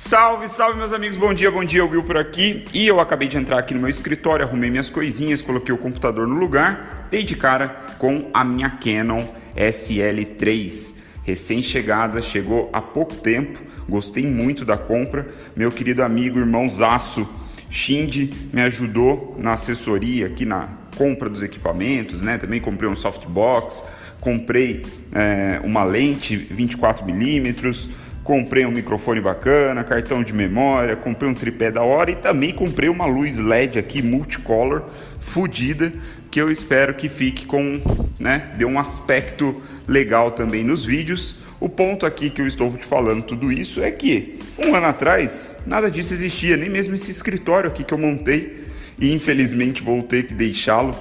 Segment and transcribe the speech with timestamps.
[0.00, 2.64] Salve, salve meus amigos, bom dia, bom dia, Will por aqui.
[2.72, 6.24] E eu acabei de entrar aqui no meu escritório, arrumei minhas coisinhas, coloquei o computador
[6.24, 7.66] no lugar, dei de cara
[7.98, 15.72] com a minha Canon SL3, recém-chegada, chegou há pouco tempo, gostei muito da compra, meu
[15.72, 17.28] querido amigo, irmãozaço
[17.68, 23.84] Shindy me ajudou na assessoria aqui na compra dos equipamentos, né, também comprei um softbox,
[24.20, 27.88] comprei é, uma lente 24 milímetros
[28.28, 32.90] comprei um microfone bacana, cartão de memória, comprei um tripé da hora e também comprei
[32.90, 34.82] uma luz LED aqui multicolor
[35.18, 35.90] fodida
[36.30, 37.80] que eu espero que fique com,
[38.20, 41.36] né, dê um aspecto legal também nos vídeos.
[41.58, 45.56] O ponto aqui que eu estou te falando tudo isso é que um ano atrás
[45.66, 48.66] nada disso existia, nem mesmo esse escritório aqui que eu montei
[48.98, 50.94] e infelizmente vou ter que deixá-lo.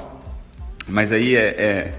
[0.88, 1.94] Mas aí é, é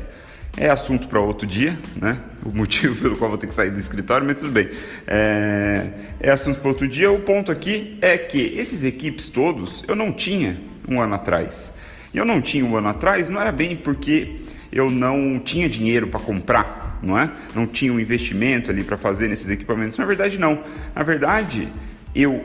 [0.60, 2.18] é assunto para outro dia, né?
[2.48, 4.70] O motivo pelo qual vou ter que sair do escritório, mas tudo bem.
[5.06, 5.86] É,
[6.18, 7.10] é assunto para outro dia.
[7.10, 11.76] O ponto aqui é que esses equipes todos eu não tinha um ano atrás.
[12.14, 14.36] Eu não tinha um ano atrás, não era bem porque
[14.72, 17.30] eu não tinha dinheiro para comprar, não é?
[17.54, 19.98] Não tinha um investimento ali para fazer nesses equipamentos.
[19.98, 20.64] Na verdade, não.
[20.94, 21.68] Na verdade,
[22.14, 22.44] eu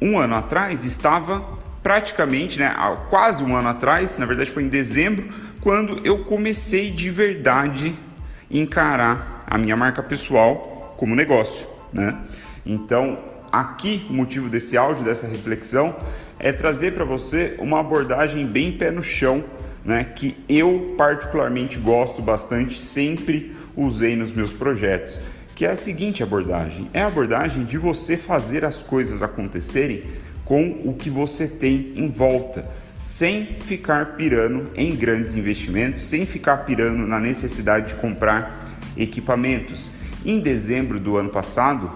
[0.00, 2.74] um ano atrás estava praticamente, né,
[3.08, 5.28] quase um ano atrás, na verdade foi em dezembro,
[5.60, 7.94] quando eu comecei de verdade
[8.50, 12.18] encarar a minha marca pessoal como negócio, né?
[12.64, 13.18] Então,
[13.52, 15.94] aqui o motivo desse áudio, dessa reflexão,
[16.38, 19.44] é trazer para você uma abordagem bem pé no chão,
[19.84, 20.04] né?
[20.04, 25.20] Que eu particularmente gosto bastante, sempre usei nos meus projetos,
[25.54, 30.02] que é a seguinte abordagem: é a abordagem de você fazer as coisas acontecerem
[30.44, 32.64] com o que você tem em volta
[32.96, 39.90] sem ficar pirando em grandes investimentos, sem ficar pirando na necessidade de comprar equipamentos.
[40.24, 41.90] Em dezembro do ano passado,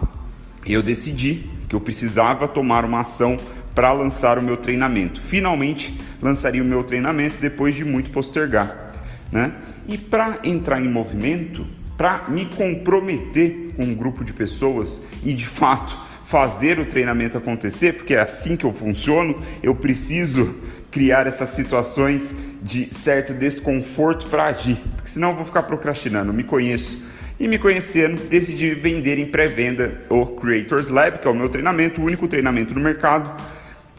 [0.66, 3.36] eu decidi que eu precisava tomar uma ação
[3.74, 5.20] para lançar o meu treinamento.
[5.20, 8.92] Finalmente lançaria o meu treinamento depois de muito postergar.
[9.30, 9.52] Né?
[9.89, 11.66] E para entrar em movimento,
[11.96, 17.94] para me comprometer com um grupo de pessoas e de fato fazer o treinamento acontecer,
[17.94, 20.55] porque é assim que eu funciono, eu preciso
[20.90, 26.33] criar essas situações de certo desconforto para agir, porque senão eu vou ficar procrastinando.
[26.33, 27.02] Me conheço.
[27.38, 32.02] E me conhecendo, decidi vender em pré-venda o Creators Lab, que é o meu treinamento,
[32.02, 33.34] o único treinamento no mercado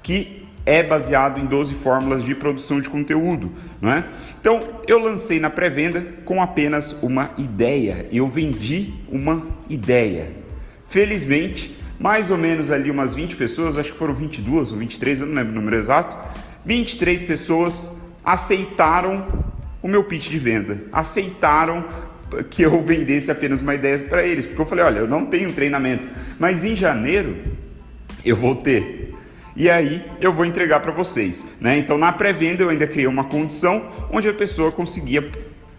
[0.04, 3.52] que é baseado em 12 fórmulas de produção de conteúdo,
[3.82, 4.06] não é?
[4.40, 8.08] Então, eu lancei na pré-venda com apenas uma ideia.
[8.12, 10.32] Eu vendi uma ideia.
[10.88, 15.26] Felizmente, mais ou menos ali umas 20 pessoas, acho que foram 22 ou 23, eu
[15.26, 16.16] não lembro o número exato,
[16.64, 19.51] 23 pessoas aceitaram
[19.82, 21.84] o meu pitch de venda, aceitaram
[22.50, 25.52] que eu vendesse apenas uma ideia para eles, porque eu falei, olha, eu não tenho
[25.52, 26.08] treinamento,
[26.40, 27.38] mas em janeiro
[28.24, 29.14] eu vou ter.
[29.56, 31.78] E aí eu vou entregar para vocês, né?
[31.78, 35.30] Então na pré-venda eu ainda criei uma condição onde a pessoa conseguia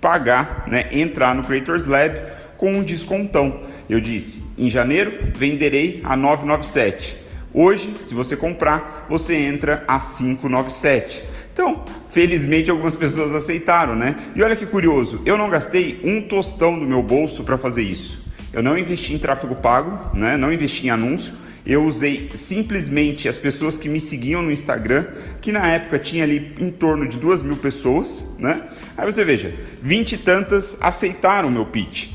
[0.01, 2.15] pagar, né, entrar no Creators Lab
[2.59, 3.62] com um descontão.
[3.89, 7.17] Eu disse, em janeiro venderei a 997.
[7.55, 11.23] Hoje, se você comprar, você entra a 597.
[11.53, 14.15] Então, felizmente algumas pessoas aceitaram, né?
[14.37, 18.23] E olha que curioso, eu não gastei um tostão do meu bolso para fazer isso.
[18.53, 20.37] Eu não investi em tráfego pago, né?
[20.37, 21.33] Não investi em anúncio.
[21.65, 25.06] Eu usei simplesmente as pessoas que me seguiam no Instagram,
[25.41, 28.62] que na época tinha ali em torno de duas mil pessoas, né?
[28.94, 32.11] Aí você veja, vinte e tantas aceitaram o meu pitch.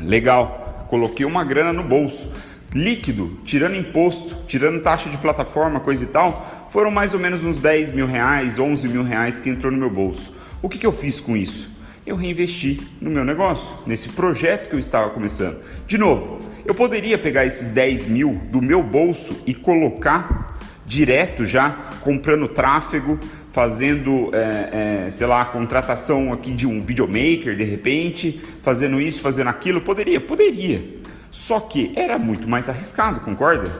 [0.00, 2.32] Legal, coloquei uma grana no bolso
[2.74, 7.60] líquido, tirando imposto, tirando taxa de plataforma, coisa e tal, foram mais ou menos uns
[7.60, 10.34] 10 mil reais, 11 mil reais que entrou no meu bolso.
[10.62, 11.70] O que, que eu fiz com isso?
[12.06, 15.62] Eu reinvesti no meu negócio, nesse projeto que eu estava começando.
[15.86, 21.90] De novo, eu poderia pegar esses 10 mil do meu bolso e colocar direto já,
[22.00, 23.20] comprando tráfego,
[23.52, 29.48] fazendo, é, é, sei lá, contratação aqui de um videomaker de repente, fazendo isso, fazendo
[29.48, 29.82] aquilo.
[29.82, 30.22] Poderia?
[30.22, 30.82] Poderia.
[31.30, 33.70] Só que era muito mais arriscado, concorda?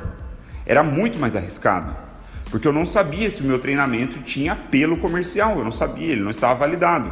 [0.67, 2.12] Era muito mais arriscado.
[2.52, 6.20] Porque eu não sabia se o meu treinamento tinha apelo comercial, eu não sabia, ele
[6.20, 7.10] não estava validado.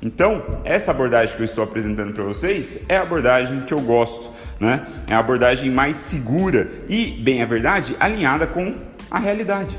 [0.00, 4.30] Então, essa abordagem que eu estou apresentando para vocês é a abordagem que eu gosto,
[4.60, 4.86] né?
[5.08, 8.76] É a abordagem mais segura e, bem a verdade, alinhada com
[9.10, 9.76] a realidade,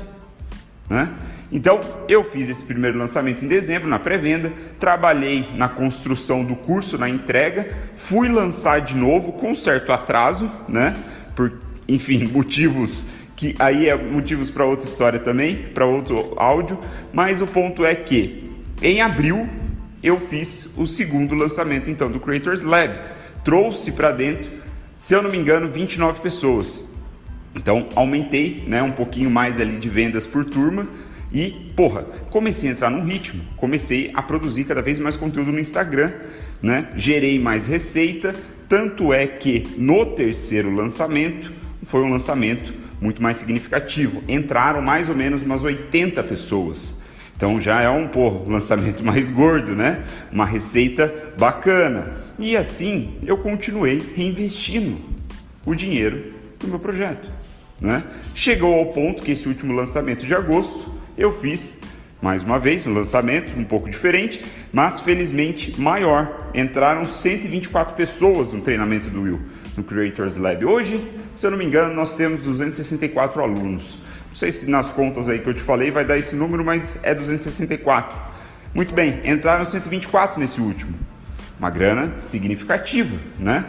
[0.90, 1.10] né?
[1.50, 6.98] Então, eu fiz esse primeiro lançamento em dezembro, na pré-venda, trabalhei na construção do curso,
[6.98, 10.94] na entrega, fui lançar de novo com certo atraso, né?
[11.34, 13.06] Por, enfim, motivos
[13.36, 16.78] que aí é motivos para outra história também, para outro áudio,
[17.12, 18.50] mas o ponto é que
[18.80, 19.48] em abril
[20.02, 22.98] eu fiz o segundo lançamento então do Creators Lab.
[23.44, 24.50] Trouxe para dentro,
[24.96, 26.92] se eu não me engano, 29 pessoas.
[27.54, 30.88] Então aumentei né, um pouquinho mais ali de vendas por turma
[31.32, 35.58] e, porra, comecei a entrar num ritmo, comecei a produzir cada vez mais conteúdo no
[35.58, 36.12] Instagram,
[36.62, 36.88] né?
[36.94, 38.34] Gerei mais receita,
[38.68, 41.52] tanto é que no terceiro lançamento
[41.82, 44.22] foi um lançamento muito mais significativo.
[44.28, 46.94] Entraram mais ou menos umas 80 pessoas.
[47.36, 50.04] Então já é um um lançamento mais gordo, né?
[50.30, 52.14] Uma receita bacana.
[52.38, 54.98] E assim eu continuei reinvestindo
[55.66, 56.32] o dinheiro
[56.62, 57.28] no meu projeto.
[57.80, 58.04] Né?
[58.32, 61.80] Chegou ao ponto que esse último lançamento de agosto eu fiz
[62.22, 66.50] mais uma vez um lançamento um pouco diferente, mas felizmente maior.
[66.54, 69.40] Entraram 124 pessoas no treinamento do Will
[69.76, 70.64] no Creators Lab.
[70.64, 73.98] Hoje, se eu não me engano, nós temos 264 alunos.
[74.28, 76.96] Não sei se nas contas aí que eu te falei vai dar esse número, mas
[77.02, 78.16] é 264.
[78.72, 80.94] Muito bem, entraram 124 nesse último.
[81.58, 83.64] Uma grana significativa, né?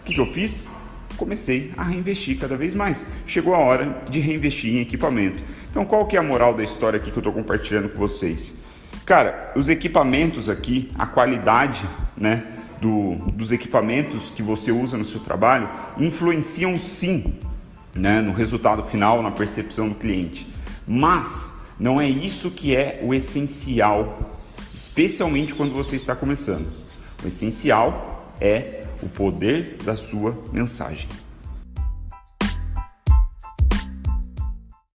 [0.00, 0.68] O que, que eu fiz?
[1.16, 3.06] Comecei a reinvestir cada vez mais.
[3.26, 5.42] Chegou a hora de reinvestir em equipamento.
[5.70, 8.58] Então, qual que é a moral da história aqui que eu estou compartilhando com vocês?
[9.04, 12.44] Cara, os equipamentos aqui, a qualidade, né,
[12.80, 17.38] do, dos equipamentos que você usa no seu trabalho influenciam sim,
[17.94, 20.46] né, no resultado final, na percepção do cliente.
[20.86, 24.38] Mas não é isso que é o essencial,
[24.74, 26.68] especialmente quando você está começando.
[27.24, 31.08] O essencial é o poder da sua mensagem.